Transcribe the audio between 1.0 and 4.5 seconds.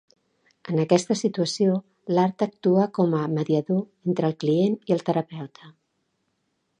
situació l'art actua com a mediador entre el